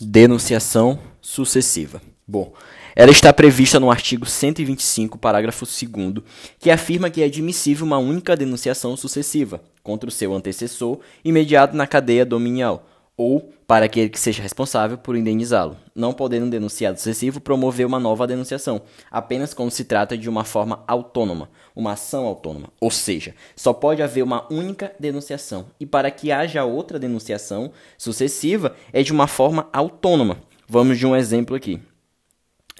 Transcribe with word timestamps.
Denunciação 0.00 0.98
sucessiva. 1.20 2.00
Bom, 2.26 2.52
ela 2.94 3.10
está 3.10 3.32
prevista 3.32 3.78
no 3.78 3.90
artigo 3.90 4.26
125, 4.26 5.18
parágrafo 5.18 5.64
2, 5.64 6.24
que 6.58 6.70
afirma 6.70 7.10
que 7.10 7.22
é 7.22 7.26
admissível 7.26 7.86
uma 7.86 7.98
única 7.98 8.36
denunciação 8.36 8.96
sucessiva 8.96 9.62
contra 9.82 10.08
o 10.08 10.12
seu 10.12 10.32
antecessor 10.34 11.00
imediato 11.24 11.76
na 11.76 11.86
cadeia 11.86 12.24
dominial, 12.24 12.87
ou 13.18 13.52
para 13.66 13.84
aquele 13.84 14.08
que 14.08 14.18
seja 14.18 14.40
responsável 14.42 14.96
por 14.96 15.16
indenizá-lo, 15.16 15.76
não 15.94 16.14
podendo 16.14 16.46
um 16.46 16.50
denunciado 16.50 16.96
sucessivo 16.96 17.40
promover 17.40 17.84
uma 17.84 17.98
nova 17.98 18.26
denunciação, 18.26 18.80
apenas 19.10 19.52
quando 19.52 19.72
se 19.72 19.84
trata 19.84 20.16
de 20.16 20.28
uma 20.28 20.44
forma 20.44 20.84
autônoma, 20.86 21.50
uma 21.74 21.92
ação 21.92 22.24
autônoma. 22.24 22.72
Ou 22.80 22.90
seja, 22.90 23.34
só 23.56 23.72
pode 23.72 24.02
haver 24.02 24.22
uma 24.22 24.50
única 24.50 24.92
denunciação, 24.98 25.66
e 25.78 25.84
para 25.84 26.10
que 26.10 26.30
haja 26.30 26.64
outra 26.64 26.98
denunciação 26.98 27.72
sucessiva 27.98 28.74
é 28.92 29.02
de 29.02 29.12
uma 29.12 29.26
forma 29.26 29.68
autônoma. 29.72 30.38
Vamos 30.68 30.96
de 30.96 31.06
um 31.06 31.16
exemplo 31.16 31.56
aqui. 31.56 31.80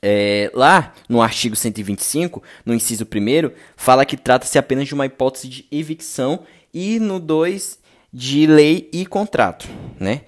É, 0.00 0.50
lá 0.54 0.94
no 1.08 1.20
artigo 1.20 1.56
125, 1.56 2.40
no 2.64 2.72
inciso 2.72 3.04
1, 3.04 3.50
fala 3.76 4.04
que 4.04 4.16
trata-se 4.16 4.56
apenas 4.56 4.86
de 4.86 4.94
uma 4.94 5.06
hipótese 5.06 5.48
de 5.48 5.66
evicção, 5.72 6.44
e 6.72 7.00
no 7.00 7.18
2 7.18 7.80
de 8.12 8.46
lei 8.46 8.88
e 8.92 9.04
contrato, 9.04 9.68
né? 9.98 10.22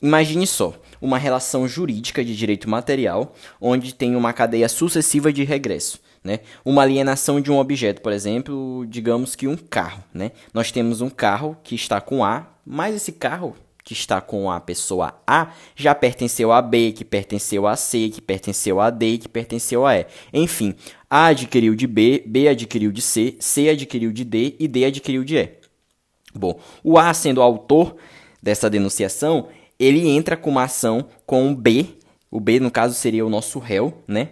Imagine 0.00 0.46
só, 0.46 0.74
uma 1.00 1.18
relação 1.18 1.66
jurídica 1.66 2.24
de 2.24 2.36
direito 2.36 2.68
material, 2.68 3.34
onde 3.60 3.94
tem 3.94 4.14
uma 4.14 4.32
cadeia 4.32 4.68
sucessiva 4.68 5.32
de 5.32 5.44
regresso. 5.44 6.00
Né? 6.22 6.40
Uma 6.64 6.82
alienação 6.82 7.40
de 7.40 7.52
um 7.52 7.58
objeto, 7.58 8.02
por 8.02 8.12
exemplo, 8.12 8.84
digamos 8.88 9.36
que 9.36 9.46
um 9.46 9.56
carro. 9.56 10.02
Né? 10.12 10.32
Nós 10.52 10.72
temos 10.72 11.00
um 11.00 11.08
carro 11.08 11.56
que 11.62 11.74
está 11.74 12.00
com 12.00 12.24
A, 12.24 12.48
mas 12.64 12.96
esse 12.96 13.12
carro 13.12 13.56
que 13.84 13.92
está 13.92 14.20
com 14.20 14.50
a 14.50 14.58
pessoa 14.58 15.22
A 15.24 15.52
já 15.76 15.94
pertenceu 15.94 16.50
a 16.50 16.60
B, 16.60 16.90
que 16.90 17.04
pertenceu 17.04 17.68
a 17.68 17.76
C, 17.76 18.08
que 18.08 18.20
pertenceu 18.20 18.80
a 18.80 18.90
D, 18.90 19.18
que 19.18 19.28
pertenceu 19.28 19.86
a 19.86 19.96
E. 19.96 20.06
Enfim, 20.32 20.74
A 21.08 21.26
adquiriu 21.26 21.76
de 21.76 21.86
B, 21.86 22.24
B 22.26 22.48
adquiriu 22.48 22.90
de 22.90 23.00
C, 23.00 23.36
C 23.38 23.68
adquiriu 23.68 24.10
de 24.10 24.24
D 24.24 24.56
e 24.58 24.66
D 24.66 24.84
adquiriu 24.84 25.22
de 25.22 25.36
E. 25.36 25.65
Bom, 26.38 26.58
o 26.82 26.98
A 26.98 27.12
sendo 27.14 27.38
o 27.38 27.42
autor 27.42 27.96
dessa 28.42 28.70
denunciação, 28.70 29.48
ele 29.78 30.08
entra 30.08 30.36
com 30.36 30.50
uma 30.50 30.64
ação 30.64 31.06
com 31.26 31.50
o 31.50 31.54
B, 31.54 31.86
o 32.30 32.40
B 32.40 32.60
no 32.60 32.70
caso 32.70 32.94
seria 32.94 33.24
o 33.24 33.30
nosso 33.30 33.58
réu, 33.58 34.02
né? 34.06 34.30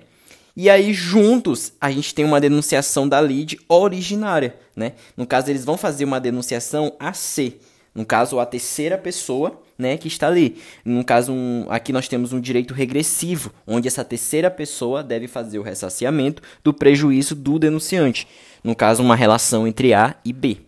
E 0.56 0.70
aí 0.70 0.92
juntos 0.92 1.72
a 1.80 1.90
gente 1.90 2.14
tem 2.14 2.24
uma 2.24 2.40
denunciação 2.40 3.08
da 3.08 3.18
lead 3.18 3.58
originária, 3.68 4.56
né? 4.76 4.92
No 5.16 5.26
caso 5.26 5.50
eles 5.50 5.64
vão 5.64 5.76
fazer 5.76 6.04
uma 6.04 6.20
denunciação 6.20 6.94
a 6.98 7.12
C, 7.12 7.54
no 7.94 8.04
caso 8.04 8.38
a 8.38 8.46
terceira 8.46 8.96
pessoa, 8.96 9.60
né, 9.78 9.96
que 9.96 10.08
está 10.08 10.26
ali. 10.26 10.56
No 10.84 11.04
caso 11.04 11.32
um, 11.32 11.66
aqui 11.68 11.92
nós 11.92 12.08
temos 12.08 12.32
um 12.32 12.40
direito 12.40 12.74
regressivo, 12.74 13.52
onde 13.66 13.88
essa 13.88 14.04
terceira 14.04 14.50
pessoa 14.50 15.02
deve 15.02 15.28
fazer 15.28 15.58
o 15.58 15.62
ressarciamento 15.62 16.42
do 16.62 16.72
prejuízo 16.72 17.34
do 17.34 17.58
denunciante. 17.58 18.26
No 18.62 18.74
caso 18.74 19.02
uma 19.02 19.16
relação 19.16 19.66
entre 19.66 19.92
A 19.92 20.16
e 20.24 20.32
B. 20.32 20.58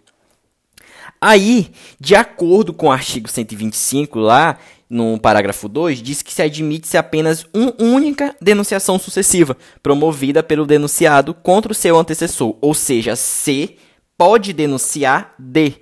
Aí, 1.29 1.73
de 1.99 2.15
acordo 2.15 2.73
com 2.73 2.87
o 2.87 2.93
artigo 2.93 3.29
125, 3.29 4.17
lá 4.17 4.61
no 4.89 5.19
parágrafo 5.19 5.69
2, 5.69 6.01
diz 6.01 6.23
que 6.23 6.33
se 6.33 6.41
admite-se 6.41 6.97
apenas 6.97 7.45
uma 7.53 7.75
única 7.81 8.37
denunciação 8.41 8.97
sucessiva, 8.97 9.57
promovida 9.83 10.41
pelo 10.41 10.65
denunciado 10.65 11.35
contra 11.35 11.73
o 11.73 11.75
seu 11.75 11.99
antecessor. 11.99 12.57
Ou 12.61 12.73
seja, 12.75 13.17
C 13.17 13.75
pode 14.17 14.53
denunciar 14.53 15.35
D. 15.37 15.75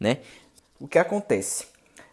Né? 0.00 0.18
O 0.80 0.88
que 0.88 0.98
acontece? 0.98 1.66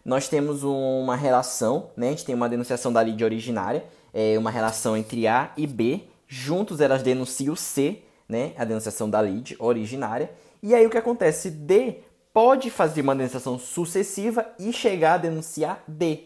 Nós 0.04 0.28
temos 0.28 0.62
uma 0.62 1.16
relação, 1.16 1.90
né? 1.96 2.06
a 2.06 2.10
gente 2.10 2.24
tem 2.24 2.36
uma 2.36 2.48
denunciação 2.48 2.92
da 2.92 3.02
lide 3.02 3.24
originária, 3.24 3.84
é 4.14 4.38
uma 4.38 4.52
relação 4.52 4.96
entre 4.96 5.26
A 5.26 5.50
e 5.56 5.66
B, 5.66 6.02
juntos 6.28 6.80
elas 6.80 7.02
denunciam 7.02 7.56
C, 7.56 7.98
né? 8.28 8.52
a 8.56 8.64
denunciação 8.64 9.10
da 9.10 9.20
lide 9.20 9.56
originária, 9.58 10.30
e 10.62 10.72
aí 10.72 10.86
o 10.86 10.90
que 10.90 10.98
acontece? 10.98 11.50
D 11.50 11.96
pode 12.36 12.68
fazer 12.68 13.00
uma 13.00 13.16
denunciação 13.16 13.58
sucessiva 13.58 14.46
e 14.58 14.70
chegar 14.70 15.14
a 15.14 15.16
denunciar 15.16 15.82
D. 15.88 16.24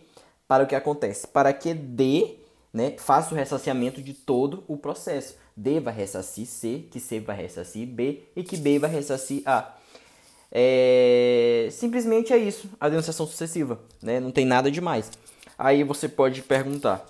Para 0.49 0.65
o 0.65 0.67
que 0.67 0.75
acontece? 0.75 1.25
Para 1.29 1.53
que 1.53 1.73
D 1.73 2.35
né, 2.75 2.97
faça 2.99 3.33
o 3.33 3.39
ressarciamento 3.39 4.03
de 4.03 4.13
todo 4.13 4.65
o 4.67 4.77
processo. 4.77 5.37
D 5.57 5.79
vai 5.79 5.95
ressarcir 5.95 6.47
C, 6.47 6.87
que 6.91 6.99
C 6.99 7.21
vai 7.21 7.37
ressarcir 7.37 7.87
B 7.87 8.25
e 8.35 8.43
que 8.43 8.57
B 8.57 8.81
vai 8.81 8.91
ressarcir 8.91 9.45
A. 9.47 9.73
É... 10.51 11.69
Simplesmente 11.71 12.33
é 12.33 12.39
isso, 12.39 12.69
a 12.81 12.89
denunciação 12.89 13.25
sucessiva. 13.25 13.79
Né? 14.03 14.19
Não 14.19 14.33
tem 14.33 14.45
nada 14.45 14.69
demais. 14.69 15.13
Aí 15.57 15.85
você 15.85 16.09
pode 16.09 16.43
perguntar, 16.43 17.07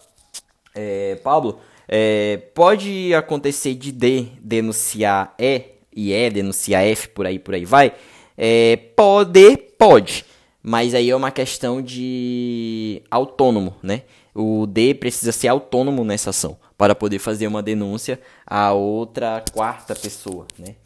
é, 0.74 1.16
Pablo, 1.24 1.58
é, 1.88 2.36
pode 2.54 3.14
acontecer 3.14 3.74
de 3.76 3.92
D 3.92 4.28
denunciar 4.42 5.34
E 5.38 5.76
e 5.90 6.12
E 6.12 6.28
denunciar 6.28 6.84
F, 6.84 7.08
por 7.08 7.24
aí, 7.24 7.38
por 7.38 7.54
aí 7.54 7.64
vai? 7.64 7.94
É, 8.42 8.74
pode, 8.96 9.58
pode. 9.76 10.24
Mas 10.62 10.94
aí 10.94 11.10
é 11.10 11.14
uma 11.14 11.30
questão 11.30 11.82
de 11.82 13.02
autônomo, 13.10 13.74
né? 13.82 14.04
O 14.34 14.66
D 14.66 14.94
precisa 14.94 15.30
ser 15.30 15.48
autônomo 15.48 16.02
nessa 16.04 16.30
ação 16.30 16.56
para 16.78 16.94
poder 16.94 17.18
fazer 17.18 17.46
uma 17.46 17.62
denúncia 17.62 18.18
a 18.46 18.72
outra 18.72 19.44
quarta 19.52 19.94
pessoa, 19.94 20.46
né? 20.58 20.76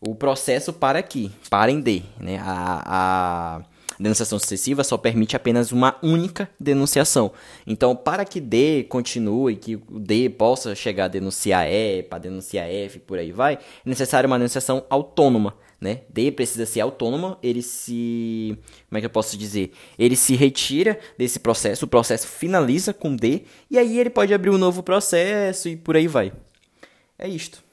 O 0.00 0.14
processo 0.14 0.72
para 0.72 1.00
aqui, 1.00 1.32
para 1.50 1.72
em 1.72 1.80
D, 1.80 2.02
né? 2.20 2.38
A, 2.44 2.82
a 2.86 3.62
denunciação 3.98 4.38
sucessiva 4.38 4.84
só 4.84 4.96
permite 4.96 5.34
apenas 5.34 5.72
uma 5.72 5.96
única 6.04 6.48
denunciação. 6.60 7.32
Então, 7.66 7.96
para 7.96 8.24
que 8.24 8.40
D 8.40 8.84
continue, 8.84 9.56
que 9.56 9.74
o 9.74 9.98
D 9.98 10.30
possa 10.30 10.76
chegar 10.76 11.06
a 11.06 11.08
denunciar 11.08 11.66
E, 11.68 12.04
para 12.04 12.20
denunciar 12.20 12.68
F, 12.68 13.00
por 13.00 13.18
aí 13.18 13.32
vai, 13.32 13.54
é 13.54 13.58
necessário 13.84 14.28
uma 14.28 14.38
denunciação 14.38 14.84
autônoma 14.88 15.56
né? 15.80 16.02
D 16.08 16.30
precisa 16.30 16.66
ser 16.66 16.80
autônomo, 16.80 17.36
ele 17.42 17.62
se. 17.62 18.58
Como 18.88 18.98
é 18.98 19.00
que 19.00 19.06
eu 19.06 19.10
posso 19.10 19.36
dizer? 19.36 19.72
Ele 19.98 20.14
se 20.14 20.34
retira 20.34 20.98
desse 21.16 21.40
processo, 21.40 21.84
o 21.86 21.88
processo 21.88 22.26
finaliza 22.26 22.92
com 22.92 23.16
D, 23.16 23.42
e 23.70 23.78
aí 23.78 23.98
ele 23.98 24.10
pode 24.10 24.34
abrir 24.34 24.50
um 24.50 24.58
novo 24.58 24.82
processo 24.82 25.68
e 25.68 25.76
por 25.76 25.96
aí 25.96 26.06
vai. 26.06 26.32
É 27.18 27.28
isto. 27.28 27.69